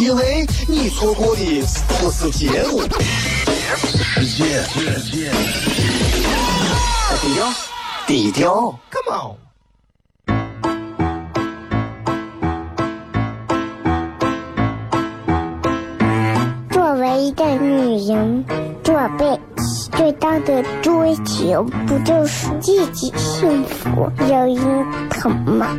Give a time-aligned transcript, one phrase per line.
[0.00, 1.62] 因为你错过的
[2.00, 2.80] 不是节目，
[3.74, 5.30] 世界，世界，
[7.20, 7.52] 低调，
[8.06, 9.36] 低调，Come on。
[16.70, 18.42] 作为一个女人，
[18.82, 24.56] 做辈子最大的追求不就是自己幸福、有人
[25.10, 25.78] 疼吗？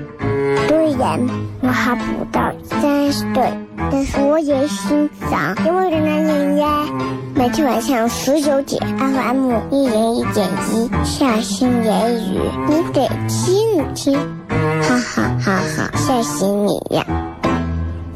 [0.67, 1.19] 虽然
[1.61, 3.51] 我还不到三十岁，
[3.89, 6.85] 但是我也心脏因为的男人呀。
[7.33, 14.13] 每天晚上十九点，FM 一人一点一，下心言语，你得听听，
[14.49, 17.03] 哈哈哈哈，吓死你呀！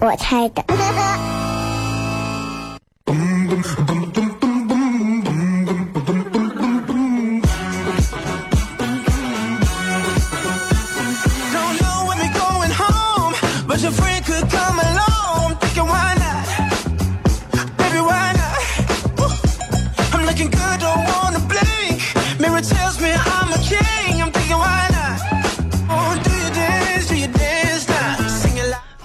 [0.01, 0.63] 我猜的。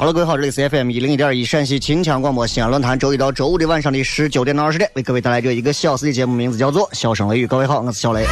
[0.01, 7.45] 好了，各位好，这里是 FM 一零一点一陕西秦腔广播西安论坛，周一到周五的晚上的十九点到二十点，为各位带来这一个小时的节目，名字叫做《笑声雷雨》。
[7.47, 8.25] 各位好，我是小雷。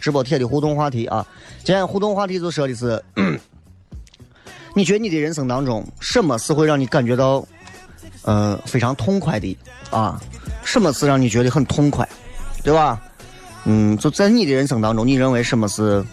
[0.00, 1.26] 直播贴的互动话题啊，
[1.64, 3.02] 今天互动话题就说的是，
[4.72, 7.44] 你觉得你的人生当中，什么是会让你感觉到，
[8.22, 9.58] 呃，非常痛快的
[9.90, 10.20] 啊？
[10.62, 12.08] 什么是让你觉得很痛快，
[12.62, 13.02] 对吧？
[13.64, 16.04] 嗯，就在你的人生当中，你认为什么是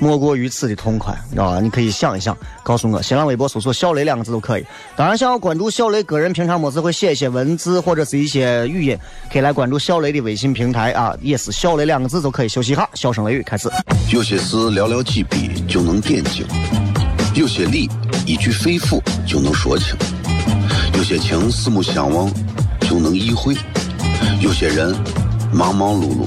[0.00, 1.60] 莫过于此的痛快，知道吧？
[1.60, 3.00] 你可以想一想，告诉我。
[3.00, 4.66] 新浪微博搜索“小雷”两个字都可以。
[4.96, 8.98] 当然，想要关注小雷个人，平常么子会写一些文字或者是一些语音，
[9.32, 12.48] 可以来关注小雷的微信平台啊，也是“小雷”两个字都可以。
[12.48, 13.70] 休息一下，笑声雷雨开始。
[14.12, 16.44] 有些事寥寥几笔就能点睛，
[17.34, 17.88] 有些理
[18.26, 19.96] 一句肺腑就能说清，
[20.94, 22.30] 有些情四目相望
[22.80, 23.54] 就能意会，
[24.40, 24.94] 有些人
[25.52, 26.26] 忙忙碌碌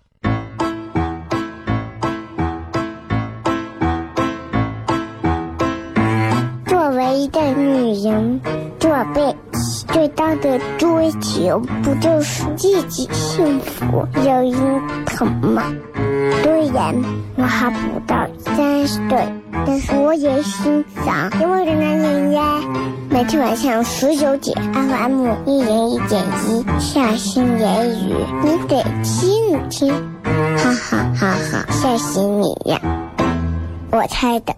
[7.11, 8.41] 一个女人，
[8.79, 15.63] 做辈子最大的追求不就是自己幸福、有人疼吗？
[16.43, 16.95] 虽然
[17.35, 19.27] 我还不到三十岁，
[19.65, 22.59] 但是我也心脏因为的男人呀。
[23.09, 32.79] 每天晚上十九点，FM 一人一点一，下心言语，你得听一听，哈哈哈哈，吓死你呀！
[33.91, 34.55] 我猜的。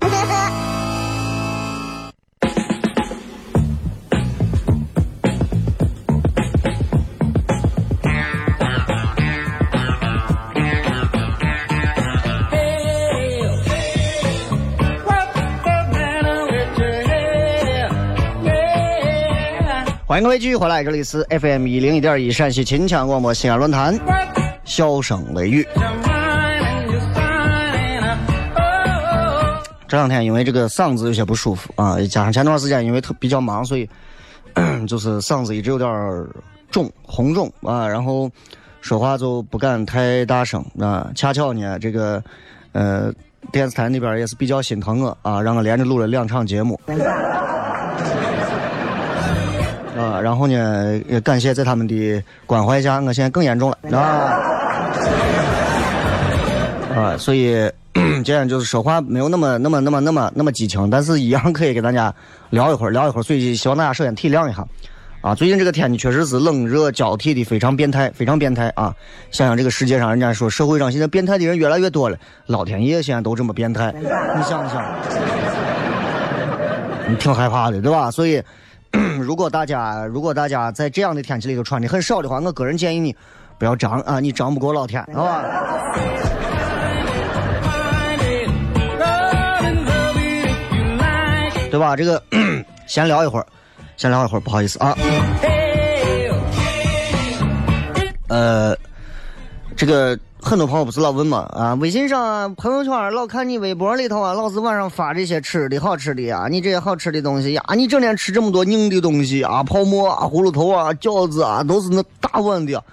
[20.14, 24.00] 欢迎各位继续回来，这里是 FM 一零一点一陕西秦腔广播西安论坛，
[24.64, 25.68] 笑声雷雨。
[29.88, 33.90] 这两天因为这个嗓子有些不舒服啊，加上前段时间因为特比较忙，所以
[34.88, 35.90] 就是嗓子一直有点
[36.70, 38.30] 肿红肿啊，然后
[38.82, 41.10] 说话就不敢太大声啊。
[41.16, 42.24] 恰巧呢，这个
[42.74, 43.12] 呃
[43.52, 46.80] 电视台那边也是比较心疼我啊，让我连着录了两场节目。
[50.14, 54.38] 啊，然后呢，也感谢在他们的关怀下，我现在更严重了啊
[56.96, 62.14] 啊，所以今天就是说话没有那么那么那么那么那么激情，但是一样可以给大家
[62.52, 64.64] 聊一会儿聊一会儿，所以希望大家首先体谅一下
[65.22, 65.34] 啊。
[65.34, 68.94] 最近这个天气确实是冷热交替的，非常变态，非常变态啊！
[69.32, 74.86] 想想这个世界上，人家说社会上现在变态的人越来越多了，老天爷现在都这么变态，你想想，
[77.10, 78.12] 你挺害怕的，对吧？
[78.12, 78.40] 所以。
[79.22, 83.16] 如果大家如果大家在这样的天气里头穿的很少的话，我个人建议你
[83.58, 85.44] 不要张啊，你张不过老天，好吧？
[91.72, 91.96] 对吧？
[91.96, 92.22] 这个
[92.88, 93.46] 闲聊一会儿，
[93.98, 94.96] 闲聊一会儿，不好意思啊。
[98.30, 98.76] 呃，
[99.76, 112.84] 这个很多朋友不是老问嘛啊，微信上、啊、朋友圈老看你微博里头啊，老是晚上发这些吃的好吃的呀，你这些好吃的东西呀，你整天吃这么多硬的东西啊，泡馍啊、葫芦头啊、饺子啊，都是那大碗的。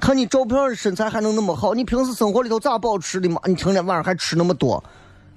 [0.00, 3.40] 看你照片身材还能那么好，你平时生活里头咋保持的嘛？
[3.44, 4.82] 你成天晚上还吃那么多，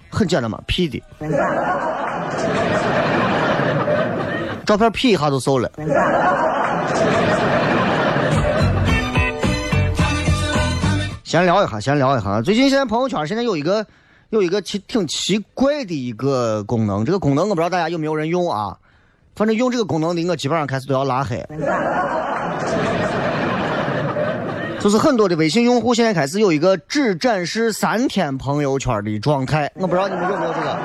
[0.10, 1.02] 很简单嘛，P 的。
[4.66, 5.72] 照片 P 一下就瘦了。
[11.32, 12.42] 先聊一下，先聊一下。
[12.42, 13.86] 最近现在朋友圈现在有一个
[14.32, 18.78] 有一个奇挺奇怪的一个功能，这个功能我不知道大家有没有人用啊？
[19.34, 21.42] 反正用这个功能的，我基本上开始都要拉黑。
[24.82, 30.78] 就是很多的微信用户现在开始有一个只展示三天朋友圈的状态，我不知道你们有没有这个。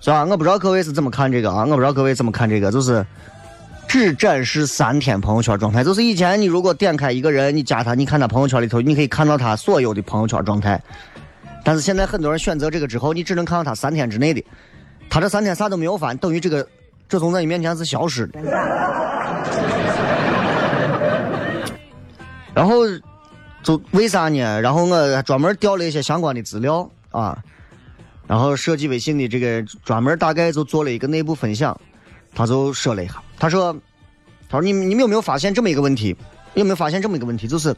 [0.00, 0.24] 是吧？
[0.24, 1.66] 我不知道各位是怎么看这个啊？
[1.66, 3.04] 我不知道各位怎么看这个，就是
[3.88, 5.82] 只展示三天朋友圈状态。
[5.82, 10.80] 就是以前你如果点开一个人，你加他，你看他朋友圈里头，你可以看到他所有的朋友圈状态。
[11.64, 14.44] 但是现在很多人选择这个之后，你只能看到他三天之内的，
[15.10, 16.66] 他这三天啥都没有发，等于这个
[17.08, 18.40] 这从在你面前是消失的。
[22.54, 22.76] 然后
[23.62, 24.60] 就为啥呢？
[24.60, 27.36] 然后我专门调了一些相关的资料啊。
[28.26, 31.78] 然后设计微信的这个专门大概就做了一个内部分享，
[32.34, 33.72] 他就说了一下，他说
[34.48, 36.16] ：“他说你你们有没有发现这么一个问题？
[36.54, 37.46] 有没有发现这么一个问题？
[37.46, 37.74] 就是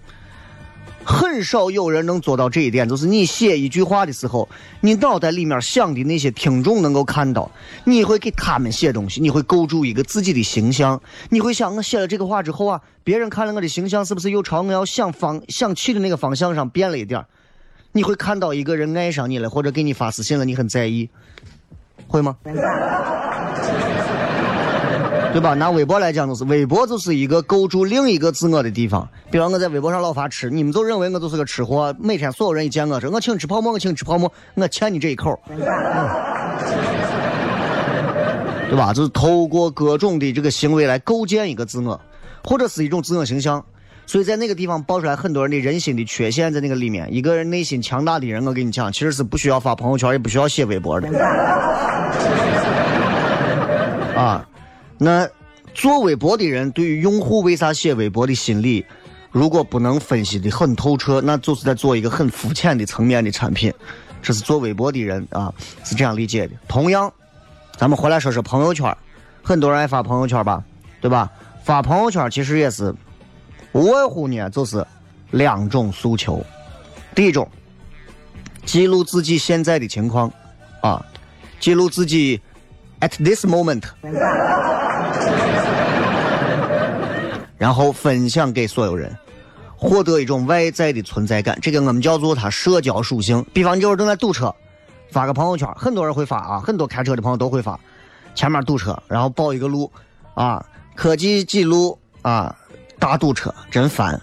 [1.05, 4.49] 很少有人能做到这一点，就是你写一句话的时候，
[4.81, 7.51] 你脑袋里面想的那些听众能够看到，
[7.85, 11.01] 你会给他们写东西，你会构筑一个自己的形象，
[11.31, 17.25] 你会想我写了这个话之后啊，别人看了我的形象是不是又朝我要想方想去的那个方向上变了一点
[17.93, 21.09] 你会看到一个人爱上你了，或者给你发私信了，你很在意，
[22.07, 22.37] 会吗？
[25.33, 25.55] 对吧？
[25.55, 29.09] 拿微博来讲，就是微博就是一个构筑另一个自我的地方。
[29.31, 35.41] 比方我在微博上老发吃，你们就认为我就是个吃货，每天所有人一见我说我请吃泡馍，我请吃泡馍，我欠你这一口，
[38.69, 38.93] 对吧？
[38.93, 42.01] 就是透过各种的这个行为来构建一个自我，
[42.45, 43.65] 或者是一种自我形象。
[44.07, 51.09] 所以在那个地方爆出来很多人的人心的缺陷，在那个里面，一个人内心强大的人，我跟你讲，其实是不需要发朋友圈，也不需要写微博的。
[55.03, 55.27] 那
[55.73, 58.85] 做微博的人对于用户为啥写微博的心理，
[59.31, 63.73] 如果不能分析的很透彻，那就是在做一个很肤浅的层面的产品。
[64.21, 65.51] 这是做微博的人啊
[65.85, 66.55] 是这样理解的。
[66.69, 67.11] 同样，
[67.79, 68.95] 咱们回来说说朋友圈，
[69.43, 70.63] 很多人爱发朋友圈吧，
[71.01, 71.31] 对吧？
[71.65, 72.95] 发朋友圈其实也是。
[73.73, 74.87] 无外乎呢，就是
[75.31, 76.45] 两种诉求。
[77.15, 77.49] 第一种，
[78.67, 80.31] 记录自己现在的情况，
[80.83, 81.03] 啊，
[81.59, 82.39] 记录自己
[83.01, 83.83] at this moment，
[87.57, 89.17] 然后分享给所有人，
[89.77, 91.59] 获得一种外在的存在感。
[91.61, 93.45] 这个我们叫做它社交属性。
[93.53, 94.55] 比方，就是正在堵车，
[95.11, 97.79] 发个朋友圈，很多人会发啊，很多开车的朋友都会发，
[98.35, 99.91] 前面堵车，然后报一个路，
[100.35, 100.65] 啊，
[100.95, 102.55] 科技记录啊。
[102.99, 104.21] 大堵车真烦，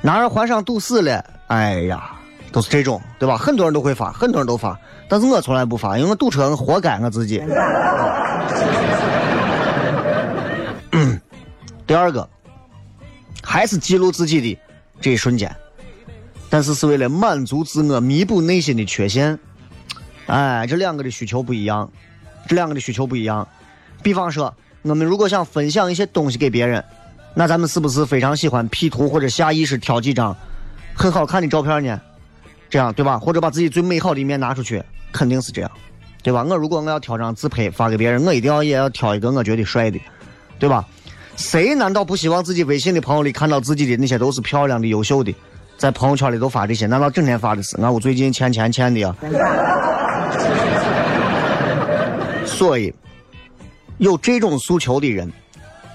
[0.00, 1.24] 哪儿环上堵死了？
[1.48, 2.12] 哎呀，
[2.52, 3.36] 都是这种，对吧？
[3.36, 4.78] 很多人都会发，很多人都发，
[5.08, 7.42] 但是我从来不发，因为我堵车，我活该我自己。
[11.86, 12.28] 第二个，
[13.42, 14.58] 还是记录自己的
[15.00, 15.54] 这一瞬间，
[16.48, 19.38] 但是是为了满足自我，弥补内心的缺陷。
[20.26, 21.90] 哎，这两个的需求不一样，
[22.46, 23.48] 这两个的需求不一样。
[24.02, 26.84] 比方说，我们如果想分享一些东西给别人。
[27.34, 30.36] 那咱们是不是非常喜欢 P 图或者下意识挑几张
[30.94, 31.98] 很好看的照片呢？
[32.72, 33.18] 这样对吧？
[33.18, 35.70] 或者把自己最美好的一面拿出去，肯定是这样，
[36.22, 36.42] 对吧？
[36.42, 40.00] 我如果我要挑张自拍发给别人，我一定要也要挑一个我觉得帅的，
[40.58, 40.82] 对吧？
[41.36, 45.34] 谁难道不希望自己微信的朋友里看到自己的那些都是漂亮的、优秀的，
[45.76, 46.86] 在朋友圈里都发这些？
[46.86, 47.76] 难道整天发的是？
[47.76, 49.14] 俺我最近欠钱欠的啊！
[52.46, 52.90] 所以，
[53.98, 55.30] 有这种诉求的人。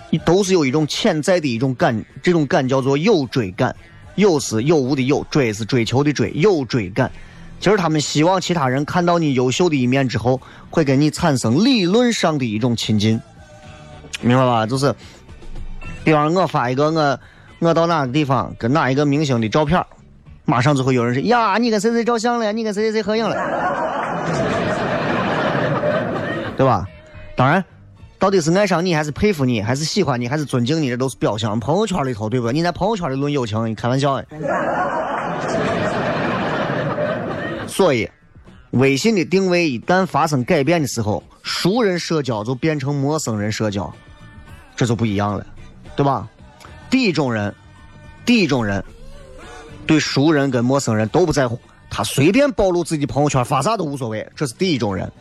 [0.09, 3.75] 你都是有一种潜在的一种感，这种感叫做有追感，
[4.17, 7.09] 有是有无的有，追是追求的追，有追赶。
[7.59, 13.19] 其实他们希望其他人看到你优秀的一面之后，会跟你产生理论上的一种亲近，
[14.21, 14.65] 明白吧？
[14.65, 14.93] 就是，
[16.03, 17.19] 比方我发一个我
[17.59, 19.83] 我到哪个地方跟哪一个明星的照片，
[20.45, 22.51] 马上就会有人说呀，你跟谁谁照相了？
[22.51, 23.35] 你跟谁谁谁合影了？
[26.57, 26.85] 对吧？
[27.35, 27.63] 当然，
[28.19, 31.59] 到底是爱上你，还是佩服你，还是喜欢你，还是尊敬你，这都是表象。
[31.59, 32.51] 朋友圈里头，对吧？
[32.51, 34.25] 你在朋友圈里论友情，你开玩笑哎。
[37.67, 38.09] 所以，
[38.71, 43.93] 微信的定位一旦发生改变的时候，熟人社交就变成陌生人社交，
[44.75, 45.45] 这就不一样了，
[45.95, 46.27] 对吧？
[46.89, 47.53] 第一种人，
[48.25, 48.83] 第一种人，
[49.85, 55.11] 对熟人跟陌生人都不在乎，他随便暴露自己朋友圈发啥都无所谓，这是第一种人。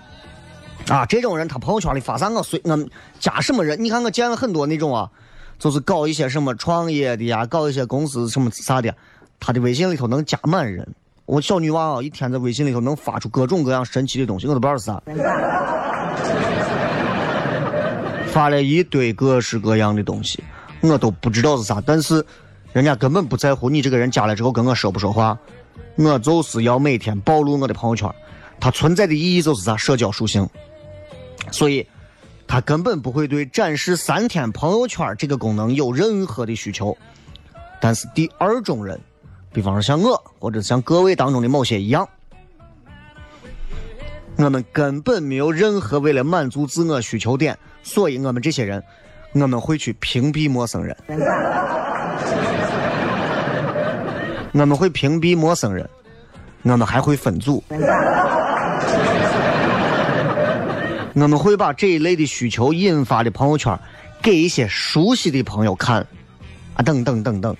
[0.88, 2.78] 啊，这种人他朋友圈里发啥我随我
[3.18, 3.82] 加什么人？
[3.82, 5.10] 你看我见了很多那种啊，
[5.58, 8.94] 就是搞一些什么创业的呀，搞一些公司什么啥的，
[9.40, 10.86] 他的微信里头能加满人。
[11.24, 15.02] 我小女娃啊，一天在微信里头能发出各种各样神奇的东西，我都不知道是啥。
[18.28, 20.44] 发了一堆各式各样的东西，
[20.82, 22.24] 我都不知道是啥，但是
[22.72, 25.36] 人家根本不在乎你这个人加了之后跟我说不说话，
[25.96, 28.08] 我就是要每天暴露我的朋友圈，
[28.60, 29.76] 它存在的意义就是啥？
[29.76, 30.48] 社交属性。
[31.50, 31.86] 所以，
[32.46, 36.96] 他根本不会对展示三天朋友圈这个功能有任何的需求。
[37.80, 38.98] 但是第二种人，
[39.52, 42.08] 比方说像我，或者像各位当中的某些一样，
[44.36, 48.82] 我们根本没有任何为了满足自我需求点，所以我们这些人，
[49.32, 50.96] 我们会去屏蔽陌生人，
[54.52, 55.88] 我们会屏蔽陌生人，
[56.62, 57.62] 我们还会分组。
[61.18, 63.76] 我们会把这一类的需求引发的朋友圈
[64.20, 66.06] 给一些熟悉的朋友看，
[66.75, 67.56] 啊，等等等等。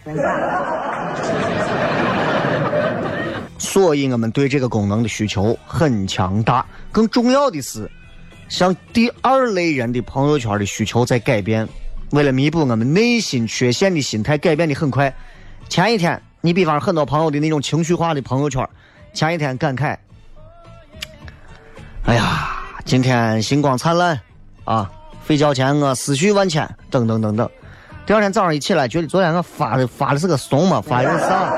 [3.57, 6.67] 所以，我们对这个功能的需求很强大。
[6.93, 7.91] 更重要的是，
[8.51, 11.67] 像第二类人的朋友圈的需求在改变。
[12.11, 15.13] 为了弥补我们内心缺陷的心态改变的很快。
[15.71, 18.69] 前一天，你比方很多朋友的那种情绪化的朋友圈，
[19.15, 19.97] 前一天感慨
[22.05, 22.53] ：“哎呀。”
[22.87, 24.19] 今天星光灿烂，
[24.65, 24.89] 啊，
[25.27, 27.51] 睡觉前我思绪万千，等等等等。
[28.07, 31.53] 第二天早上一起来，觉得昨天我发的发的是个怂嘛，发的是啥？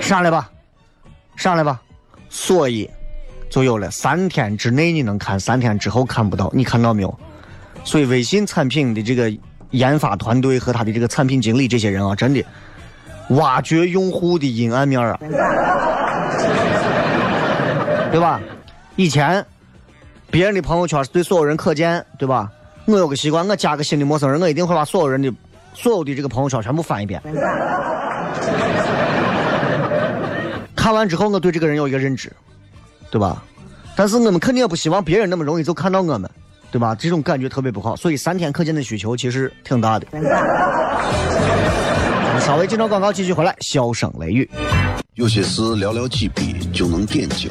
[0.00, 0.50] 上来吧，
[1.36, 1.80] 上来吧。
[2.28, 2.90] 所以，
[3.48, 6.50] 就有了三天之内你能看，三天之后看不到。
[6.52, 7.18] 你看到没有？
[7.84, 9.32] 所以微信产品的这个
[9.70, 12.44] 研发团队和他的这个产品经理这些人啊，真的
[13.28, 15.16] 挖掘用户的阴暗面啊，
[18.10, 18.40] 对吧？
[18.96, 19.44] 以前，
[20.30, 22.50] 别人的朋友圈是对所有人可见，对吧？
[22.86, 25.32] 我有个习惯，我加个新的陌生人，我一定会把所有人的、
[25.72, 27.20] 所有的这个朋友圈全部翻一遍。
[30.76, 32.30] 看完之后，我对这个人有一个认知，
[33.10, 33.42] 对吧？
[33.96, 36.30] 但是我们肯定也不希望别人那么容易就看到我们，
[36.70, 36.94] 对吧？
[36.94, 40.06] 这种感觉特别不好，所以三天可见的需求其实挺大的。
[42.40, 44.48] 稍微进段广告，继续回来，笑声雷雨。
[45.14, 47.50] 有些事寥寥几笔就能点睛。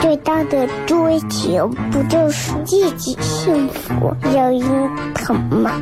[0.00, 5.72] 最大的追求不就是自己幸福、有人疼吗？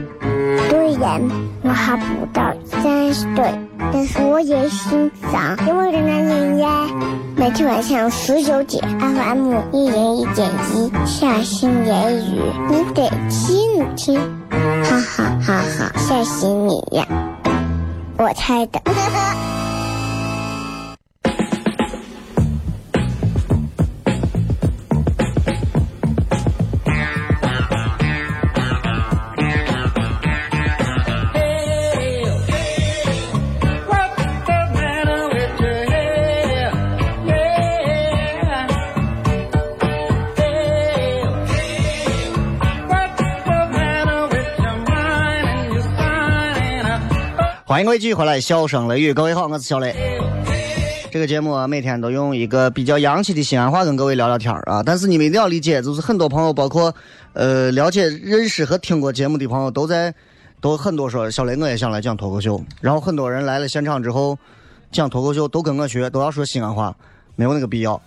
[0.68, 1.20] 虽然
[1.62, 3.54] 我还不到三十岁，
[3.92, 6.86] 但是我也心脏因为的男人呀。
[7.36, 12.40] 每天晚上十九点，FM 一人一点一，下心言语，
[12.70, 17.06] 你得听听，哈哈哈哈，吓死你呀！
[18.16, 18.80] 我猜的。
[47.74, 49.92] 欢迎各位继续回来，笑声雷雨，各位好，我是小雷。
[51.10, 54.80] 这个节目啊，每天都用一个比较洋气的西安话跟各位聊聊天啊。
[54.80, 56.94] 但是你们一定要理解，就是很多朋友，包括
[57.32, 60.14] 呃了解、认识和听过节目的朋友，都在
[60.60, 62.62] 都很多说小雷，我也想来讲脱口秀。
[62.80, 64.38] 然后很多人来了现场之后，
[64.92, 66.94] 讲脱口秀都跟我学，都要说西安话。
[67.34, 68.00] 没有那个必要。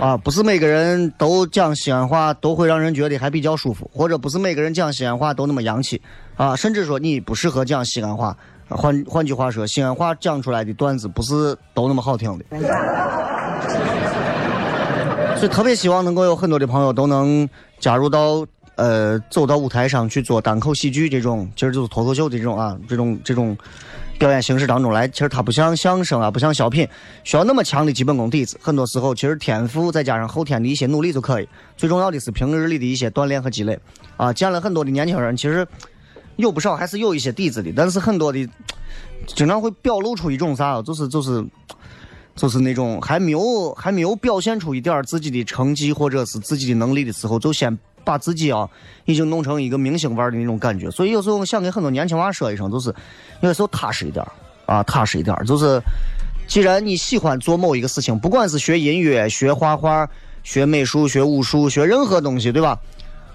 [0.00, 6.00] 啊，不是每个人都讲西安话都会让人觉得还比较舒服，或者不是每个人讲西安话都那么洋气
[6.40, 8.34] 啊，甚至说你不适合讲西安话。
[8.70, 12.44] 换换句话说，西安话讲出来的段子不是都那么好听的。
[15.36, 17.46] 所以特别希望能够有很多的朋友都能
[17.78, 23.54] 加入到呃走到舞台上去做单口喜剧这种，其实就是脱口秀的这种啊这种这种
[24.18, 25.06] 表演形式当中来。
[25.08, 26.88] 其实它不像相声啊，不像小品，
[27.22, 28.58] 需要那么强的基本功底子。
[28.62, 31.46] 很多时候其实天赋再加上后天的一些努力就可以。
[31.76, 33.78] 最重要的是平日里的一些锻炼和积累
[34.16, 34.32] 啊。
[34.32, 35.68] 见了很多的年轻人，其实
[36.40, 38.48] 有不少还是有一些底子的，但是很多的
[39.26, 41.44] 经常会表露出一种啥，就是就是。
[42.36, 48.66] 就是那种还没有还没有表现出一点自己的成绩或者是自己的能力的时候，就先把自己啊
[49.04, 50.90] 已经弄成一个明星玩的那种感觉。
[50.90, 52.94] 所以有时候想给很多年轻娃说一声，就是
[53.42, 54.24] 有时候踏实一点
[54.64, 55.36] 啊，踏实一点。
[55.44, 55.82] 就是
[56.46, 60.08] 既然你喜欢做某一个事情，不管是学音乐、学画画、
[60.42, 62.78] 学美术、学武术、学任何东西，对吧？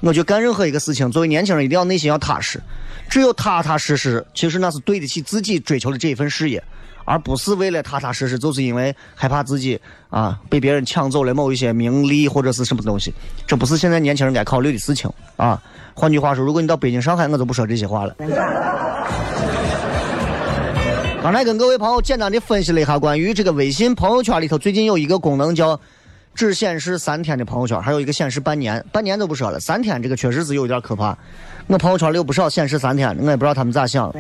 [0.05, 2.61] 我就干任何一个事情，作为年轻人一定要内心要踏实。
[3.09, 6.63] 只有踏踏实实，其实那是对得起自己追求的这一份事业。
[7.05, 13.11] 而不是为了踏踏实实，就是因为害怕自己啊被别人抢走了某一些名利或者是什么东西，
[13.47, 15.59] 这不是现在年轻人该考虑的事情啊。
[15.95, 18.15] 换句话说，如果你到北京、上海，我就不说这些话了。
[21.21, 25.79] 刚才跟各位朋友简单的分析了一下关于这个微信朋友圈里头最近有一个功能叫
[26.35, 31.17] 只显示三天的朋友圈，还有一个显示半年，半年都不说了，三天这个确实是有点可怕。
[31.67, 34.11] 我朋友圈里有不少显示三天的，我也不知道他们咋想。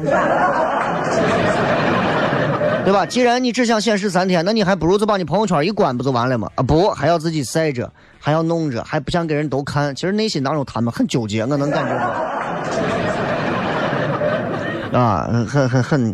[2.85, 3.03] 对吧？
[3.03, 6.49] 既然你只想显示三天，那你还不如就把你朋友圈一关，不就完了吗？
[6.55, 9.93] 啊，不，还要自己晒着，还要弄着，还不想给人都看。
[9.95, 11.93] 其实内心当中他们很纠结，我能感觉
[14.93, 14.99] 到。
[14.99, 16.13] 啊，很很很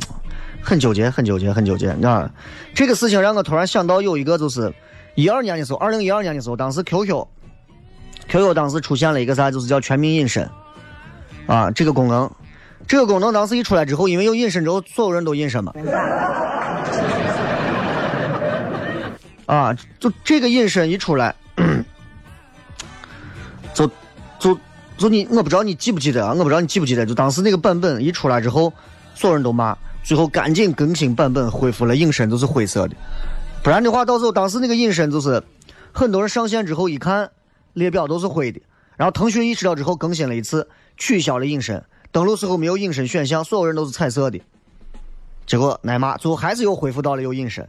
[0.62, 1.90] 很纠结，很纠结，很纠结。
[2.04, 2.32] 啊，
[2.74, 4.74] 这个事情让我突然想到有一个，就是
[5.16, 10.48] 一二年的时候，二零一二年的时候，当时 QQ，QQ 当时出现了一个啥，就是叫全民隐身。
[11.48, 12.30] 啊，这个功能。
[12.88, 15.74] 这个功能当时一出来之后，因为有隐身之后，所有人都隐身嘛。
[19.46, 21.36] 啊，就这个隐身一出来，
[23.74, 23.90] 就
[24.40, 24.58] 就
[24.98, 26.34] 就你，我不知道你记不记得啊？
[26.34, 27.06] 我不知道你记不记得？
[27.06, 28.72] 就当时那个版本一出来之后，
[29.14, 32.96] 所有人都骂，最后赶紧更新版本，恢复了隐身，都是灰色的。
[33.64, 35.42] 不然的话，到时候当时那个隐身就是
[35.92, 37.30] 很多人上线之后一看，
[37.74, 38.60] 列表都是灰的。
[38.98, 41.84] 然后腾讯意识到之后更新了一次，取消了隐身。
[42.12, 44.42] 登录时候没有隐身选项，所有人都是彩色的。
[45.46, 47.68] 结果挨骂，最后还是又恢复到了有隐身。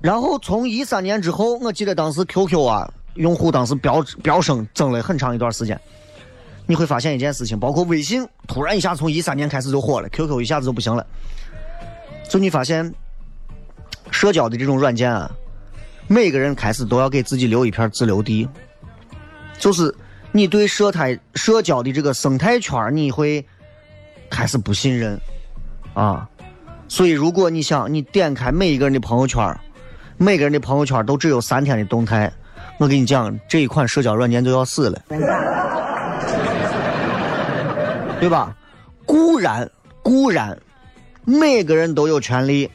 [0.00, 5.78] 然后从一三年之后，我记得当时 QQ 啊，用户当时飙飙升，增了很长一段时间。
[6.66, 11.04] 你会发现一件事情，包括微信，突然一下从一三年开始就火了，QQ 一下子就不行了。
[12.28, 12.94] 就你发现，
[14.10, 15.30] 社交的这种软件啊，
[16.06, 18.48] 每个人开始都要给自己留一片自留地，
[19.58, 19.94] 就是。
[20.32, 23.44] 你对社态社交的这个生态圈你会
[24.30, 25.20] 开始不信任
[25.92, 26.30] 啊。
[26.86, 29.44] 所以，如果你想你点开每一个人的朋友圈
[30.18, 32.32] 每个人的朋友圈都只有三天的动态，
[32.78, 35.02] 我跟你讲，这一款社交软件就要死了，
[38.20, 38.56] 对吧？
[39.04, 39.68] 固然
[40.00, 40.56] 固然，
[41.24, 42.70] 每个人都有权利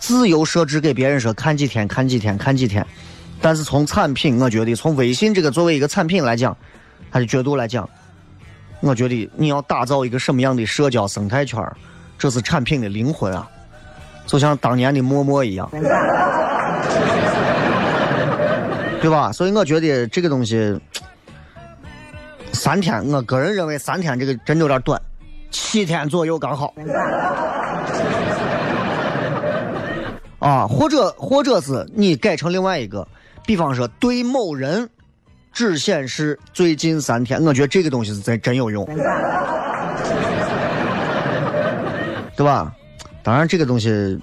[0.00, 2.84] 自由设置给别人说看几天看几天看几天，
[3.40, 6.56] 但是从产品，我觉得从微信这个作为一个产品来讲。
[7.12, 7.90] 它的角度来讲，
[8.78, 11.60] 我觉得你要打造一个什么样的社交生态圈
[12.16, 13.50] 这是产品的灵魂啊，
[14.26, 15.68] 就像当年的陌陌一样，
[19.02, 19.32] 对吧？
[19.32, 20.80] 所以我觉得这个东西
[22.52, 25.02] 三天，我个人认为三天这个真的有点短，
[25.50, 26.72] 七天左右刚好。
[30.40, 33.06] 啊，或者或者是你改成另外一个，
[33.46, 34.90] 比方说对某人。
[35.52, 38.84] 只显示最近三天，我觉得这个东西是真真有用，
[42.36, 42.72] 对吧？
[43.24, 44.16] 当然，这个东西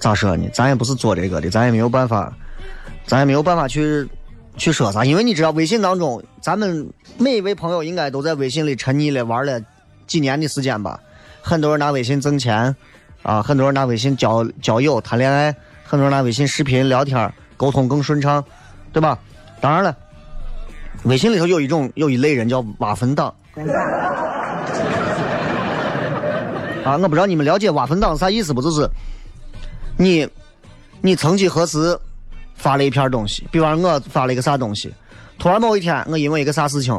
[0.00, 0.50] 咋说呢？
[0.52, 2.36] 咱也不是做这个的，咱也没有办法，
[3.06, 4.04] 咱也没有办法去
[4.56, 5.04] 去说啥。
[5.04, 9.60] 因为你知道，微信当中，咱们每一位朋友应该都在微信里沉溺了玩了
[10.08, 10.98] 几年的时间吧。
[11.40, 12.74] 很多人拿微信挣钱，
[13.26, 15.52] 啊，很多人拿微信交交友、谈恋爱，
[15.84, 18.42] 很多人拿微信视频聊天，沟通更顺畅，
[18.92, 19.18] 对吧？
[19.60, 19.96] 当然了。
[21.02, 23.26] 微信里头有一种有一类人叫挖坟党，
[26.84, 28.62] 啊，我不知道你们了解挖坟党啥意思不？
[28.62, 28.88] 就是
[29.98, 30.28] 你，
[31.00, 31.98] 你曾几何时
[32.54, 34.94] 发了一篇东西，比方我发了一个啥东西，
[35.36, 36.94] 突然某一天我因为一个啥事情，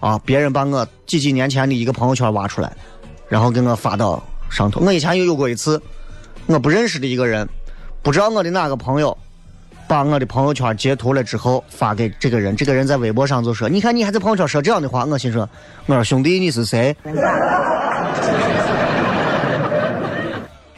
[0.00, 2.72] 啊，别人把我几几年前的一个朋友圈挖出来，
[3.28, 4.80] 然后给我发到上头。
[4.80, 5.80] 我以前也有过一次，
[6.46, 7.48] 我不认识的一个人，
[8.02, 9.16] 不知道我的哪个朋友，
[9.88, 15.48] 把我的朋友圈截图了之后发给这个人，这个人在微博上就说：“你看你还在朋友圈说这样的话。”我心说
[15.86, 16.94] ：“我说兄弟你是谁？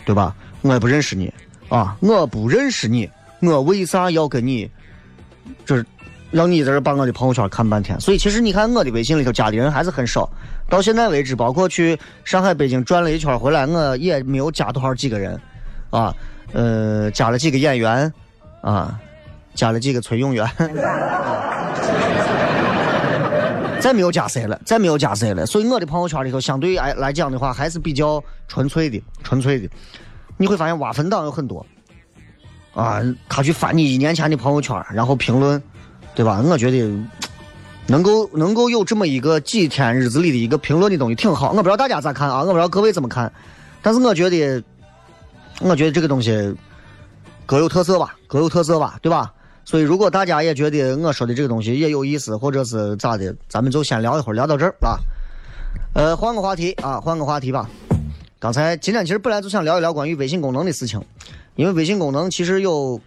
[0.05, 0.35] 对吧？
[0.63, 1.33] 我也不认识你
[1.69, 3.09] 啊，我不认识你，
[3.41, 4.71] 我为啥要跟你，
[5.65, 5.85] 就是
[6.31, 7.99] 让你在这把我的朋友圈看半天？
[8.01, 10.29] 所以其实你看我的微信里头加的人还是很少，
[10.73, 15.39] 到现在为止，包括去上海、北京转了一圈回来，我也没有加多少几个人，
[15.91, 16.15] 啊，
[16.55, 18.11] 呃，加了几个演员，
[18.63, 18.99] 啊，
[19.55, 20.51] 加了几个崔永元。
[23.81, 25.45] 再没有加谁了，再没有加谁了。
[25.45, 29.69] 所以我的朋友圈里头，相对来来讲的话，还是比较纯粹的，纯粹的。
[30.39, 31.67] 你会发现挖坟党有很多，
[32.73, 35.63] 啊，他去翻你一年前的朋友圈，然后评论，
[36.15, 36.43] 对吧？
[36.43, 36.91] 我觉得
[37.87, 41.51] 能够能够有这么一个几天日子里的一个评论的东西挺好。
[41.51, 42.40] 我不知道大家咋看啊？
[42.40, 43.33] 我不知道各位怎么看，
[43.83, 44.62] 但是我觉得，
[45.61, 46.55] 我觉得这个东西
[47.45, 49.33] 各有特色吧，各有特色吧，对吧？
[49.64, 54.99] 所以，如果大家也觉得我说的这个东西也有意思，或者是咋的，咱们就先聊一会儿，聊到这儿啊。
[55.95, 57.71] 呃，换个话题啊，换个话题吧。
[58.40, 61.01] 刚才今天其实本来就想聊一聊关于微信功能的事情，
[61.55, 63.01] 因为微信功能其实有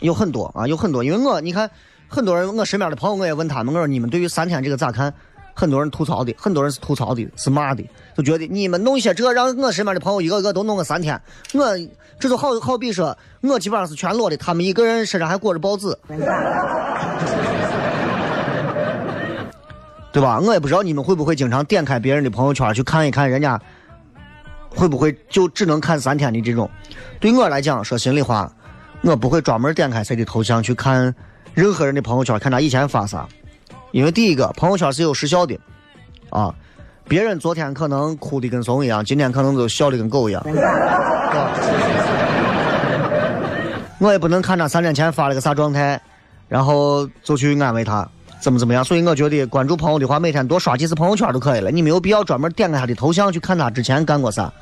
[0.00, 1.04] 有很多啊，有很多。
[1.04, 1.70] 因为我你看，
[2.08, 5.12] 很多人我身边的朋友，我也问他们，我说你们对于三天这个咋看？
[5.56, 11.20] 很多人吐槽的，很多人是吐槽的，是骂的，就觉得你们弄些这，让我身边的朋友一个个都弄个三天，
[11.52, 11.64] 我
[12.18, 15.96] 这就好好比说，我基本上是全裸的，他们一个人身上还裹着包子，
[20.12, 20.40] 对吧？
[20.40, 23.60] 我也不知道你们会不会经常点开别人的朋友圈去看一看，人家
[24.68, 26.68] 会不会就只能看三天的这种。
[27.20, 28.52] 对我来讲，说心里话，
[29.02, 31.14] 我不会专门点开谁的头像去看
[31.54, 33.26] 任何人的朋友圈，看他以前发啥。
[33.92, 35.56] 因为第一个朋友圈是有时效的，
[36.28, 36.52] 啊，
[37.06, 40.44] 别人昨天可能哭的跟怂一样，今天可能都笑的跟狗一样。
[43.98, 46.00] 我也不能看他三天前发了个啥状态，
[46.48, 48.06] 然后就去安慰他
[48.40, 48.84] 怎么怎么样。
[48.84, 51.70] 所以我觉得关注朋友的话，每天多刷几次朋友圈就可以了。
[51.70, 54.52] 你没有必要专门点开他的头像去看他之前干过啥，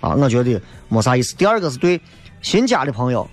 [0.00, 1.34] 啊，我觉得没啥意思。
[1.34, 2.00] 第二个是对
[2.40, 3.28] 新加的朋友。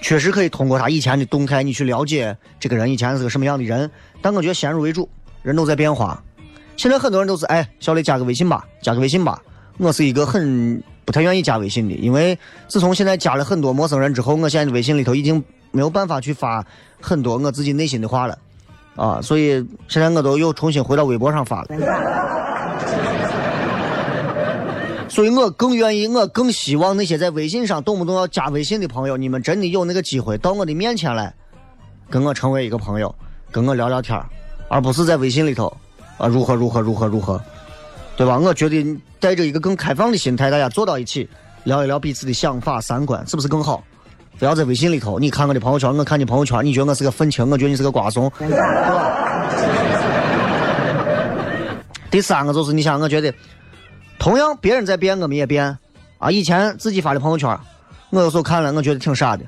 [0.00, 3.90] 确实可以通过他以前的动态，你去了解这个人以前是个什么样的人。
[4.22, 5.08] 但我觉得先入为主，
[5.42, 6.22] 人都在变化。
[6.76, 9.40] 现在很多人都是哎，小雷加个微信吧，加个微信吧。
[9.76, 16.64] 我是一个很不太愿意加微信的，因为自从现在加了很多陌生人之后，我现在的微信里头已经没有办法去发
[17.00, 18.38] 很多我自己内心的话了
[18.96, 22.39] 啊，所以现在我都又重新回到微博上发了。
[25.20, 31.30] 所以我更愿意，我更希望那些在微信上动不动要加微信的朋友，你们真的有那个机会到我的面前来，
[32.08, 33.14] 跟我成为一个朋友，
[33.50, 34.18] 跟我聊聊天
[34.70, 35.70] 而不是在微信里头
[36.16, 37.38] 啊如何如何如何如何，
[38.16, 38.38] 对吧？
[38.38, 38.82] 我觉得
[39.18, 41.28] 带着一个更开放的心态，大家坐到一起
[41.64, 43.84] 聊一聊彼此的想法、三观，是不是更好？
[44.38, 48.56] 不要在微信里头，你看我的朋友圈，我看你朋友圈，你觉得我是个愤青，我觉得你是个瓜怂，对吧？
[52.10, 53.30] 第三个就是你想，我觉得。
[54.20, 55.78] 同样，别人在变，我们也变，
[56.18, 56.30] 啊！
[56.30, 57.58] 以前自己发的朋友圈，
[58.10, 59.42] 我有时候看了，我觉得挺傻的，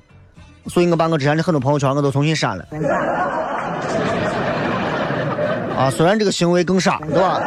[0.67, 2.65] 所以我把我之前的很多朋友圈我都重新删了。
[5.77, 7.39] 啊，虽然这个行为更傻，对吧？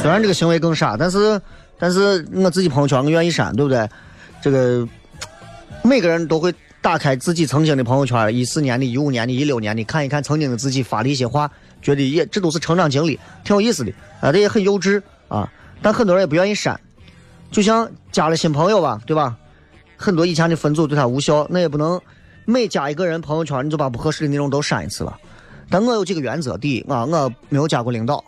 [0.00, 1.40] 虽然这个行为更傻，但是，
[1.76, 3.88] 但是我自己朋友圈我愿意删，对不对？
[4.40, 4.86] 这个
[5.82, 11.50] 每个人都会打开自己曾经的朋友圈，一四年的、一五年的、一六年的，看一看曾经的自己发的一些话。
[11.82, 16.78] 觉得也这都是成长经历，挺有意思的啊，这也很幼稚啊，但很多人也不愿意删，
[17.50, 19.36] 就像加了新朋友吧，对吧？
[19.96, 22.00] 很多以前的分组对他无效，那也不能
[22.46, 25.14] 每加一个人朋友圈你就把不合适的内容都删一次了。
[25.68, 28.24] 但我有几个原则：第一啊，我没有加过领导，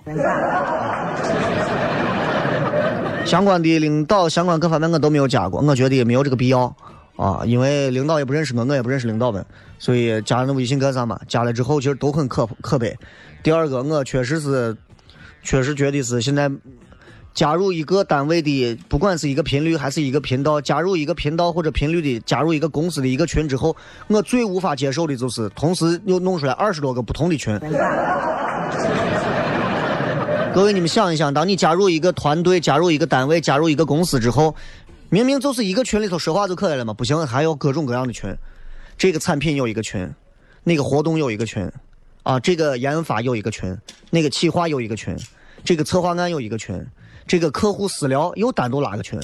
[3.24, 6.74] 相关的领导相关各方面我都没有加过，我觉得也没有这个必要
[7.16, 9.44] 啊，因为领导也不认识我，我也不认识领导们，
[9.78, 11.18] 所以加了微信干啥嘛？
[11.26, 12.96] 加了之后其实都很可可悲。
[13.42, 14.76] 第二个，我确实是，
[15.42, 16.50] 确实觉得是现在
[17.34, 23.74] 加入一个单位的，不管是一个频率还是一个频道，加入一个频道或者频率的，加入一个公司的一个群之后，
[24.06, 27.58] 我最无法接受的就是同时又弄出来二十多个不同的群。
[30.54, 34.54] 各位，你们想一想，当你加入一个团队、加入一个单位、加入一个公司之后，
[35.08, 38.32] 明明就是一个群里头说话就可以了嘛，不行，还有各种各样的群。
[38.96, 40.08] 这个产品有一个群，
[40.62, 41.68] 那个活动有一个群。
[42.22, 43.76] 啊，这个研发有一个群，
[44.10, 45.16] 那个企划有一个群，
[45.64, 46.86] 这个策划案有一个群，
[47.26, 49.18] 这个客户私聊又单独拉个群。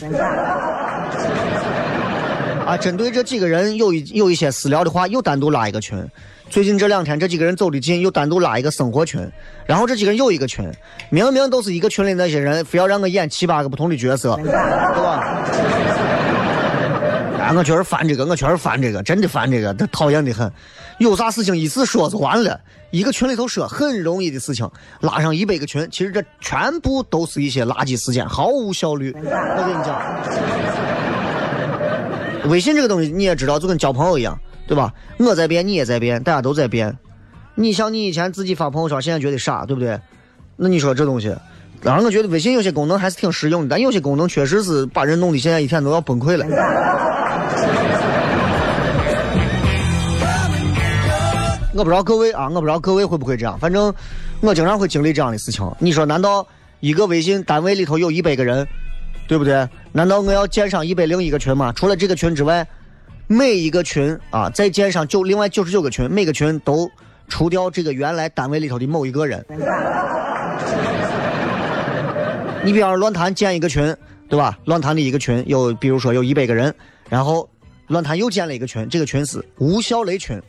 [2.66, 6.04] 啊，针对这几个人有一有一些私聊的话，又单独拉一个群。
[6.50, 9.20] 最近这两天，这几个人走的近，又单独拉一个生活群。
[9.64, 10.70] 然后这几个人又一个群，
[11.11, 15.38] 明明都是一个群里那些人，非要让我演七八个不同的角色，对吧？
[17.56, 20.50] 我确实烦这个，我确实烦这个，真的烦这个，他讨厌的很。
[20.98, 24.68] 有啥事情一次说就完了，一个群里头说很容易的事情，
[25.00, 29.14] 拉上一百个群，其实这全部都是一些垃圾时间，毫无效率。
[29.14, 30.00] 我跟你讲，
[32.50, 34.38] 微信这个东西你也知道，就跟交朋友一样。
[34.66, 34.92] 对吧？
[35.16, 36.94] 我在变，你也在变，大家都在变。
[37.54, 39.98] 你像你以前自己发朋友圈，现在觉得傻，对不对？
[40.56, 41.34] 那你说这东西，
[41.82, 46.44] 当然我觉得微信有些功能还是挺实用的，但有些功能确实是把人弄得现在一天都要崩溃了。
[51.78, 53.94] 我不知道各位啊，我不知道各位会不会这样，反正
[54.40, 55.70] 我经常会经历这样的事情。
[55.78, 56.46] 你说，难道
[56.80, 58.66] 一个微信单位里头有一百个人，
[59.28, 59.68] 对不对？
[59.92, 61.72] 难道我要建上一百零一个群吗？
[61.76, 62.66] 除了这个群之外？
[63.30, 66.90] 每一个群啊，再建上九另外九十九个群，每个群都
[67.28, 69.44] 除掉这个原来单位里头的某一个人。
[72.64, 73.94] 你比方说论坛建一个群，
[74.30, 74.58] 对吧？
[74.64, 76.74] 论坛的一个群有，比如说有一百个人，
[77.10, 77.46] 然后
[77.86, 80.40] 论坛又建了一个群，这个群是无效雷群。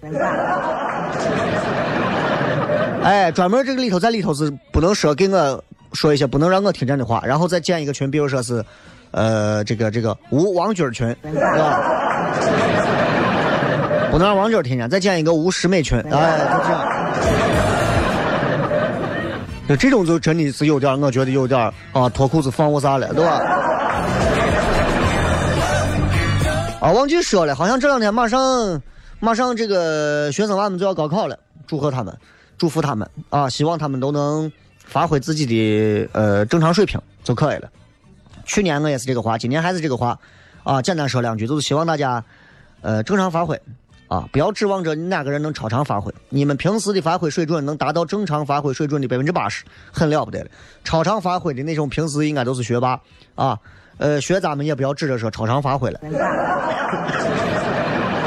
[3.10, 8.64] 哎，专门这个里头在里头是不能说给我说一些不能让我听见的话，然后再建一个群，比如说是。
[9.12, 11.82] 呃，这个这个无王军群， 是吧？
[14.12, 14.88] 不能让王军听见。
[14.88, 16.88] 再建一个无师妹群，哎，就这样。
[19.68, 21.60] 那这种就真的是有点，我觉得有点
[21.92, 23.32] 啊，脱裤子放我啥了，对吧？
[26.80, 28.80] 啊，忘记说了，好像这两天马上
[29.20, 32.16] 马上这个学生娃们就要高考了，祝贺他们，
[32.60, 33.50] 祝福他们啊！
[33.50, 34.52] 希望他们都能
[34.86, 37.70] 发挥自己的呃正常水平就可以了。
[38.46, 40.20] 去年我也是这个话，今年还是这个话，
[40.64, 42.24] 啊，简单说两句，就是希望大家，
[42.82, 43.60] 呃，正常发挥，
[44.08, 50.50] 啊，不要指望着哪个人能超常发挥，你们平时的发挥水准能达到正常发挥水准的百分之八十，很了不得了。
[50.84, 53.00] 超常发挥的那种平时应该都是学霸，
[53.36, 53.58] 啊，
[53.98, 56.00] 呃，学渣们也不要指着说超常发挥了，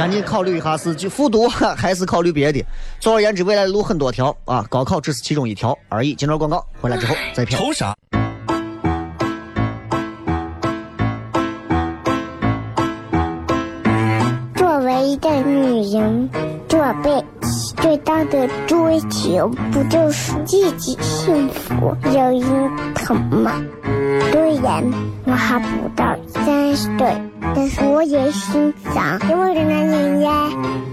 [0.02, 2.60] 赶紧考虑一下是去复读还是考虑别的。
[2.98, 6.12] 总而言之，未来的路很多条，啊，高考只是其中一条而已。
[6.12, 7.56] 今朝广告回来之后再评。
[7.56, 7.94] 愁啥？
[14.56, 16.28] 作为一个女人
[16.66, 23.52] 这辈子最大的追求，不就是自己幸福、有人疼吗？
[24.32, 24.82] 虽然
[25.26, 27.14] 我还不到三十岁，
[27.54, 30.48] 但是我也心脏因为的男人呀。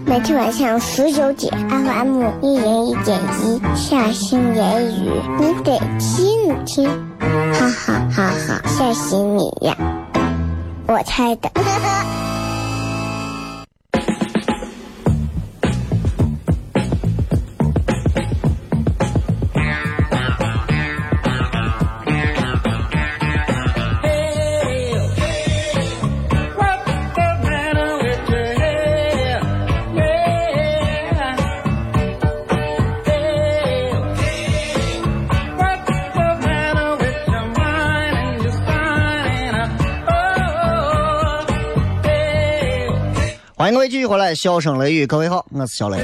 [0.05, 9.75] 每天晚上十九点，FM 一人一点一，下心言语，你得听听，哈哈哈哈，吓死你呀！
[10.87, 11.49] 我猜的。
[43.71, 45.99] 各位继续回来，笑声雷雨，各位好，我是小雷。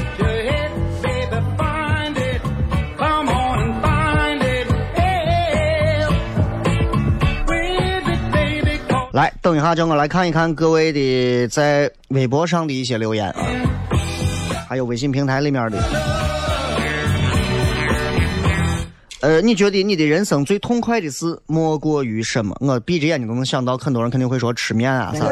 [9.14, 13.44] 来，等一下，叫我来看一看各位的在微博上的一些留言啊，
[14.70, 15.78] 还有微信平台里面的。
[19.22, 22.56] 呃，你觉得你的人生最痛快的事莫过于什么？
[22.60, 25.26] 我闭着眼睛都能想到，很多人肯定会说吃面啊啥。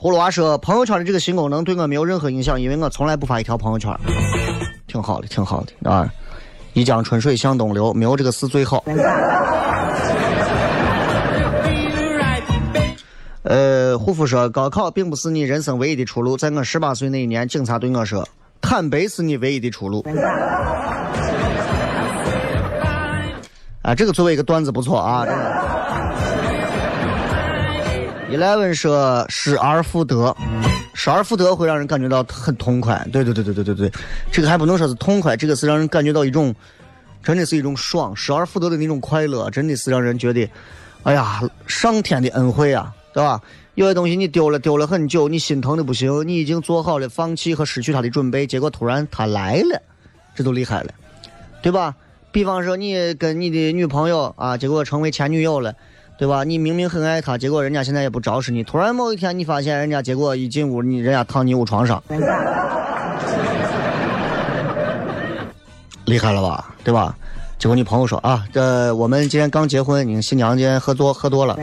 [0.00, 3.92] 葫芦娃说：“朋友圈的这个新功能对我没有任何影响，因为我从来不发一条朋友圈，
[4.86, 6.08] 挺好的，挺好的啊！
[6.72, 8.84] 一江春水向东流，没有这个事最好。”
[13.42, 18.24] 呃，护肤说：“高考并不是你人生唯一的出路，在我十八岁那一年，警察对我说，
[18.60, 20.06] 坦白是你唯一的出路。”
[23.82, 25.26] 啊，这个作为一个段子不错啊。
[28.30, 30.36] Eleven 说失而复得，
[30.92, 33.02] 失而复得会让人感觉到很痛快。
[33.10, 33.92] 对对对对对对对，
[34.30, 36.54] 这个还不能说是痛快，这个是让人感觉到一种，
[37.22, 40.46] 真的是一种爽，失而复得的那种快乐，真的是让人觉得，
[41.04, 43.40] 哎呀，上天的恩惠啊，对吧？
[43.76, 49.80] 有些东西你丢了丢了很久，你心疼的不行，你已经做好了放弃和失去它的准备，结果突然它来了，
[50.34, 50.92] 这都厉害了，
[51.62, 51.94] 对吧？
[52.30, 55.74] 比方说你跟你的女朋友啊，结果成为前女友了。
[56.18, 56.42] 对吧？
[56.42, 58.64] 你明明很爱他，结果人家现在也不招视你。
[58.64, 62.02] 突然某一天你发现人家结果一进屋，你人家躺你屋床上，
[66.04, 66.74] 厉害了吧？
[66.82, 67.14] 对吧？
[67.58, 71.56] 结果你朋友说啊，这我们今天刚结婚，你新娘今天喝多喝多了。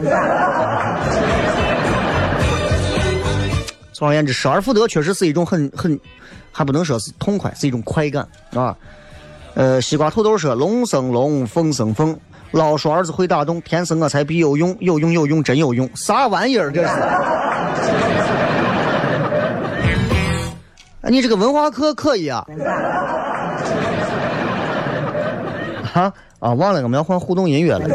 [3.92, 6.00] 总而言之，失而复得确实是一种很很，
[6.52, 8.76] 还不能说是痛快，是一种快感啊。
[9.54, 12.18] 呃，西瓜土豆说：“龙生龙，凤生凤。
[12.56, 16.94] 老说儿子会打洞，天生我材必有用，有用有用真有用，啥玩意儿这是？
[21.12, 22.46] 你这个文化课可以啊。
[25.94, 27.86] 啊啊，忘了我们要换互动音乐了。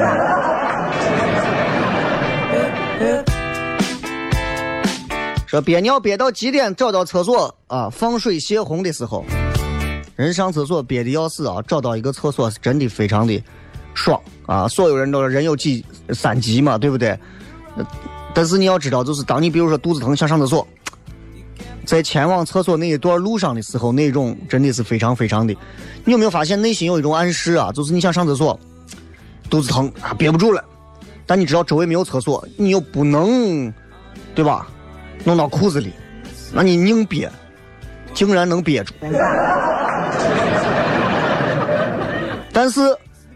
[5.46, 9.24] 说憋尿憋到极点，找到厕所啊，放水泄洪的时候，
[10.16, 13.42] 人上厕所憋的要死啊，找到一个厕所是真的非常的
[13.94, 14.66] 爽啊！
[14.68, 17.18] 所有人都人有几三急嘛，对不对？
[18.34, 20.66] 但是你要知道，就是当你比如说肚子疼想上厕所，
[21.84, 25.54] 在前往厕所那一段路上的时候，那种真的是非常非常的。
[26.04, 27.72] 你有没有发现内心有一种暗示啊？
[27.72, 28.58] 就是你想上厕所，
[29.48, 30.64] 肚子疼啊，憋不住了，
[31.26, 33.72] 但你知道周围没有厕所，你又不能，
[34.34, 34.66] 对吧？
[35.24, 35.92] 弄到裤子里，
[36.52, 37.30] 那你硬憋，
[38.14, 38.94] 竟然能憋住。
[42.52, 42.80] 但是，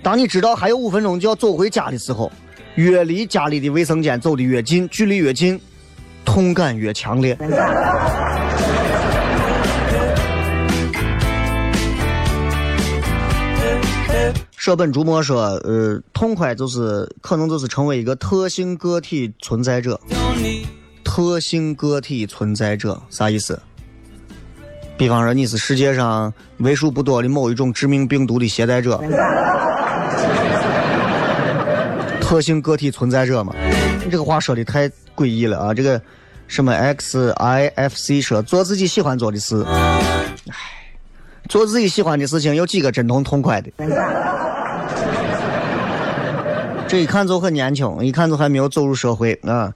[0.04, 2.30] 当你知道还有五分钟就要走回家的时候，
[2.74, 5.58] 越离家里的卫生间走的越近，距离越近，
[6.26, 7.34] 痛感越强烈。
[14.54, 19.98] 舍本逐末说，呃，痛快就是可能就是成为一个特性个体存在者。
[21.02, 23.58] 特性个体存在者啥意思？
[24.98, 29.02] 比方说你是世界上为数不多的某一种致命病毒的携带者，
[32.24, 33.54] 特性个体存在者嘛？
[34.02, 35.74] 你这个话说的太诡异了啊！
[35.74, 36.00] 这个
[36.48, 39.62] 什么 X I F C 说做自己喜欢做的事，
[40.48, 40.96] 唉，
[41.50, 43.70] 做自己喜欢的事情有几个真痛痛快的？
[46.88, 49.70] 这一看就很年轻，一看就还没有走入社会啊。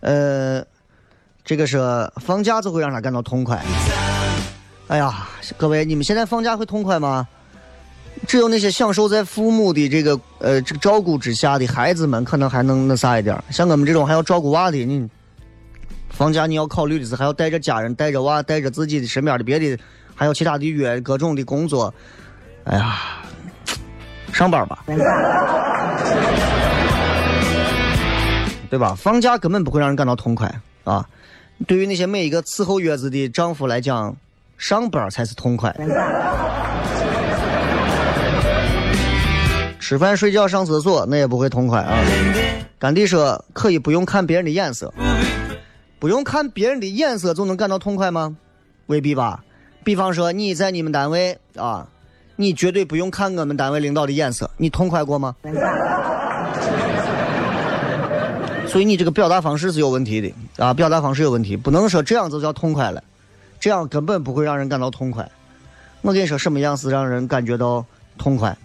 [0.00, 0.62] 呃，
[1.44, 1.80] 这个是
[2.16, 3.60] 放假就会让他感到痛快。
[4.88, 7.26] 哎呀，各位，你们现在放假会痛快吗？
[8.26, 13.40] 只有那些享受在父母的这个呃这个照顾之下的孩子们，可能还能那啥一点。
[13.50, 15.08] 像我们这种还要照顾娃的，你
[16.10, 19.78] 放假你要考虑的是还要带着家人、带着娃、带着自己的身边的别的，
[20.14, 21.92] 还有其他的约各种的工作。
[22.64, 22.98] 哎呀，
[24.32, 24.84] 上班吧。
[28.68, 28.96] 对吧？
[28.98, 31.06] 放假根本不会让人感到痛快啊！
[31.68, 34.14] 对于那些每一个伺候月子的丈夫来讲，
[34.58, 35.72] 上班才是痛快。
[39.88, 41.96] 吃饭、睡觉、上厕所那也不会痛快啊！
[42.76, 44.92] 甘地说：“可以不用看别人的眼色，
[46.00, 48.36] 不用看别人的眼色就能感到痛快吗？
[48.86, 49.44] 未必吧。
[49.84, 51.86] 比方说你在你们单位啊，
[52.34, 55.36] 你绝对不用看我们单位领导的眼色，你痛快过吗？”
[58.66, 60.74] 所以你这个表达方式是有问题的啊！
[60.74, 63.04] 表达方式有问题，不能说这样就叫痛快了，
[63.60, 65.30] 这样根本不会让人感到痛快。
[66.02, 67.86] 我跟你说，什么样是让人感觉到
[68.18, 68.58] 痛快？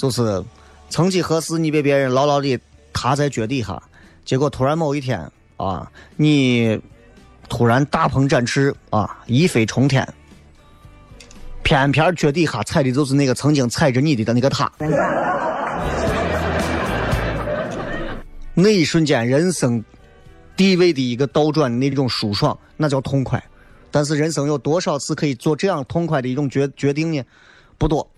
[0.00, 0.42] 就是
[0.88, 2.58] 曾几何时你被别人牢牢的
[2.90, 3.78] 踏在脚底下，
[4.24, 6.80] 结果突然某一天啊，你
[7.50, 10.08] 突然大鹏展翅啊，一飞冲天，
[11.62, 14.72] 偏偏脚底下踩的就是那个曾经踩着你的那个他。
[18.54, 19.84] 那一瞬间，人生
[20.56, 23.42] 地位的一个倒转，那种舒爽，那叫痛快。
[23.90, 27.22] 但是人生有多少次可以做这样痛快的一种决决定呢？
[27.76, 28.09] 不多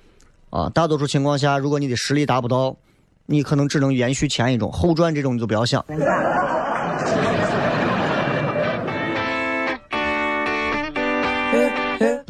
[0.52, 0.70] 啊。
[0.72, 2.76] 大多数情况下，如果你的实力达不到，
[3.26, 5.84] 你可能只能延续前一种，后传这种你就不要想。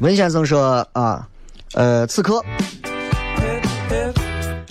[0.01, 1.29] 文先生说啊，
[1.75, 2.43] 呃，此刻。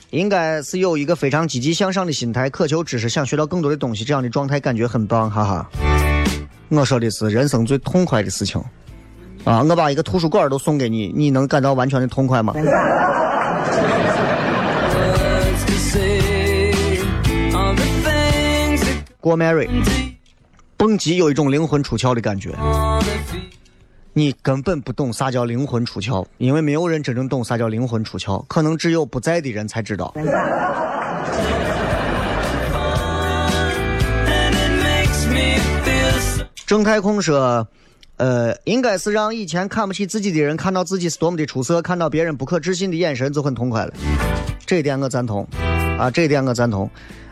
[0.09, 5.69] 应该是有一个非常积极向上的心态，渴求知识，想学到更多的东西，这样的状态感觉很棒，哈哈。
[6.67, 8.61] 我说的是人生最痛快的事情
[9.45, 9.63] 啊！
[9.63, 12.53] 我把一个图书馆都送给你，你能感到完全的痛快吗？
[19.19, 19.69] 过 Mary，
[20.75, 22.49] 蹦极有一种灵魂出窍的感觉。
[24.13, 30.13] 你根本不懂啥叫灵魂出窍，因为没有人真正懂啥叫灵魂出窍，可能只有不在的人才知道。
[36.65, 37.67] 正太空说，
[38.17, 43.93] 呃，应该是让以前看不起自己的人看到自己是多么的出色，看到别人不可置信的眼神就很痛快了。
[44.65, 45.47] 这一点我赞同，
[45.97, 46.89] 啊，这一点我赞同。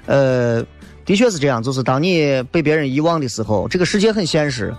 [0.07, 0.63] 呃，
[1.05, 4.73] 的确是这样，就是当你被别人遗忘的时候，这个世界很现实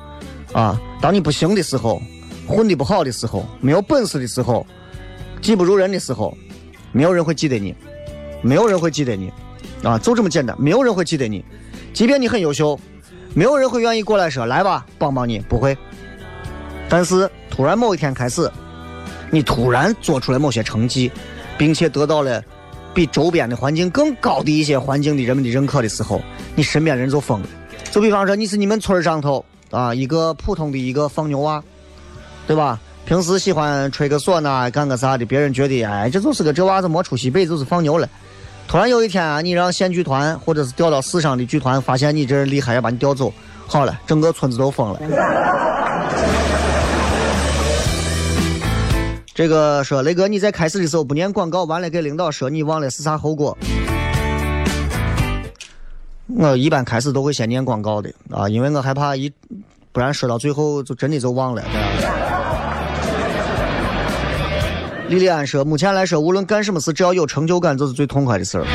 [0.53, 0.81] 啊。
[1.01, 2.03] 当你不行的时候，
[2.49, 4.67] 混的不好的时候，没有本事的时候，
[5.41, 6.37] 技不如人的时候，
[6.91, 7.73] 没有人会记得你，
[8.43, 9.33] 没有人会记得你，
[9.85, 11.45] 啊，就这么简单，没有人会记得你。
[11.93, 12.79] 即便你很优秀，
[13.33, 15.79] 没有人会愿意过来说来吧，帮帮你，不会。
[16.91, 18.51] 但是突然某一天开始，
[19.31, 21.11] 你突然做出了某些成绩，
[21.57, 22.43] 并且得到了
[22.93, 26.21] 比周边的环境更高的一些环境的人们的认可的时候，
[26.57, 27.47] 你身边人就疯了。
[27.93, 31.63] 就比方说，你是你们村上头啊一个普通的一个放牛娃，
[32.47, 32.79] 对吧？
[33.07, 38.09] 平时喜欢吹个唢呐，干个啥的，别人觉得哎，这就是个这娃子没出息，辈子就是放牛了。
[38.69, 43.33] 突然有一天啊，你让县剧团或者是调到市上的剧团，发现你这人厉害，要把你调走，
[43.67, 45.01] 好了，整个村子都疯了。
[49.41, 53.57] 这个说雷哥，你在开始的时候不念广告，完了给领导说你忘了是啥后果？
[56.37, 59.33] 我一般开始都会先念广告的啊，因为我害怕一，
[59.93, 61.65] 不然说到最后就真的就忘了。
[65.09, 68.67] 莉莉安说：“目前来说，无论干什么事，只要有成就感，就是最痛快的事儿。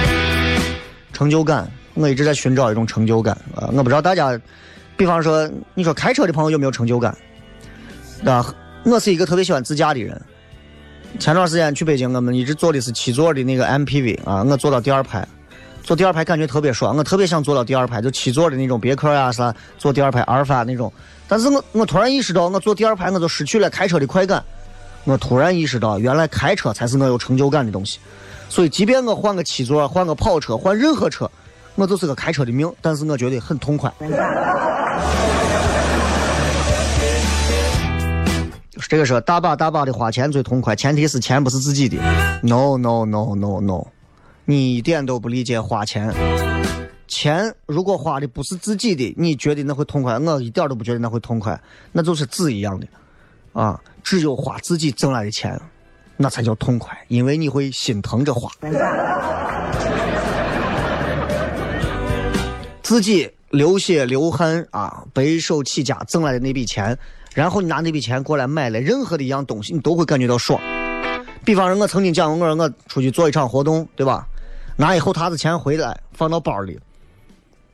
[1.13, 3.69] 成就感，我一直在寻找一种成就感啊！
[3.71, 4.35] 我不知道大家，
[4.97, 7.15] 比方说，你说开车的朋友有没有成就感？
[8.25, 8.43] 啊，
[8.83, 10.19] 我是一个特别喜欢自驾的人。
[11.19, 15.27] 前段时间去北京，我们一直坐的是七座的那个 MPV 啊，我坐到第二排，
[15.83, 20.91] 坐第二排感觉特别爽，我特别想坐到第二排，就七座的那种别克呀啥，坐第二排阿尔法那种。
[21.27, 24.43] 但是我我突然意识到，我坐第二排我就失去了开车的快感。”
[25.05, 27.99] 我突然意识到，原来开车才是我有成就感的东西。
[28.49, 31.29] 所以，即便我换个七座，换个跑车，换任何车，
[31.75, 32.71] 我就是个开车的命。
[32.81, 33.91] 但是我觉得很痛快。
[38.87, 41.97] 这个说大把大把的花钱最痛快，前提是钱不是自己的。
[42.43, 43.87] No no no no no，
[44.45, 46.13] 你一点都不理解花钱。
[47.07, 50.19] 钱如果花的不是自己的，你觉得那会痛快？
[50.19, 51.59] 我一点都不觉得那会痛快，
[51.91, 52.87] 那就是纸一样的。
[53.53, 55.59] 啊，只有花自己挣来的钱，
[56.17, 58.51] 那才叫痛快，因为你会心疼着花。
[62.83, 66.95] 自己流血流汗啊，白手起家挣来的那笔钱，
[67.35, 70.59] 然后你拿那笔钱过来买了任何的一样东西，你都会感觉到爽。
[71.43, 74.25] 比方说，我曾经讲过，我我出去做一场活动，对吧？
[74.77, 76.79] 拿一后沓子钱回来，放到包里，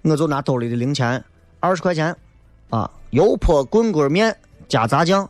[0.02, 1.24] 我就拿兜里的零钱
[1.60, 2.16] 二十块钱，
[2.72, 4.36] 啊，油泼棍棍面
[4.68, 5.30] 加炸酱。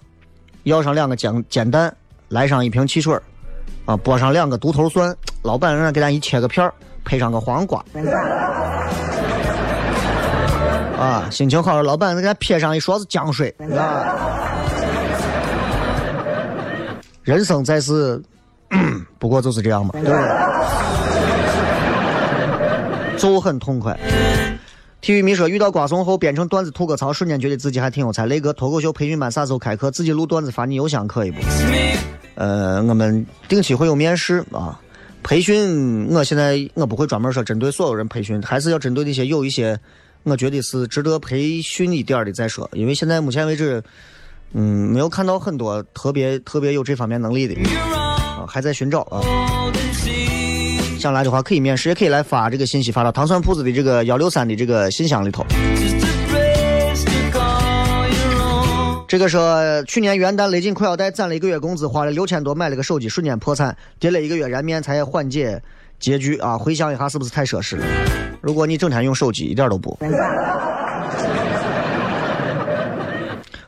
[0.63, 1.93] 要上两个煎煎蛋，
[2.29, 3.13] 来上一瓶汽水
[3.85, 6.73] 啊，拨上两个独头蒜，老板让给咱一切个片儿，
[7.03, 7.83] 配上个黄瓜，
[11.01, 14.53] 啊，心情好了，老板给他撇上一勺子姜水，啊，
[17.23, 18.21] 人生在世，
[19.17, 20.11] 不过就是这样嘛，对，
[23.17, 23.97] 就很痛快。
[25.01, 28.27] 体育迷说：“遇到瓜怂后编成段子吐个槽，瞬间觉得自己还挺有才。
[28.27, 29.89] 雷哥，脱口秀培训班啥时候开课？
[29.89, 31.41] 自己录段子发你邮箱可以不？
[32.35, 34.79] 呃，我们定期会有面试啊。
[35.23, 39.75] 培训，我现在我不会专门说针对所有人培训，还是要针对那些有一些
[40.23, 42.69] 我觉得是值得培训一点的再说。
[42.73, 43.81] 因为现在目前为止，
[44.53, 49.21] 嗯，没有看到很多特别特别有这方面能力的啊，还在寻找啊。”
[50.99, 55.43] 想来的话可以面试，也可以来发这个信息，发到糖蒜铺子的这个幺六三的这个信箱里头。
[59.07, 65.61] 这个说去年元旦勒紧裤腰带攒了一个月工资，花了六千多买了个手机，瞬间破产，跌了一个月燃面才缓解
[65.99, 66.57] 拮据啊！
[66.57, 67.85] 回想一下是不是太奢侈了？
[68.41, 69.97] 如果你整天用手机，一点都不。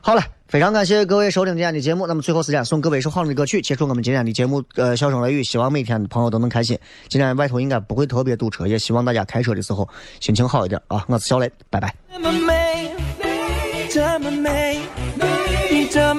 [0.01, 0.21] 好了。
[0.53, 2.05] 非常感谢各位收听今天的节目。
[2.05, 4.61] 那么最后时间送各位一首好听的歌曲，结束我们今天的节目。
[4.76, 6.78] 呃，笑声雷雨，希望每天的朋友都能开心。
[7.09, 11.03] 今天外头应该不会特别堵车，也希望大家开车的时候心情好一点啊！
[11.07, 11.91] 我是小雷，拜拜。
[15.89, 16.13] 交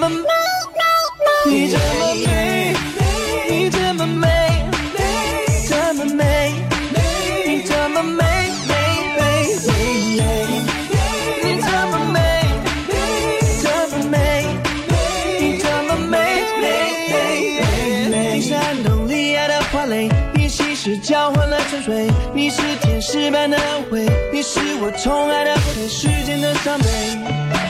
[21.84, 26.86] 水，你是天使般的安慰，你是我宠爱的不世间的伤悲，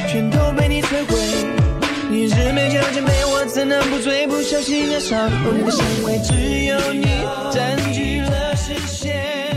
[0.08, 1.18] 全都被你摧毁。
[2.08, 4.24] 你日美酒千杯，我怎能不醉？
[4.28, 6.32] 不小心爱上，你的香味只
[6.66, 7.06] 有你
[7.52, 9.53] 占据了视线。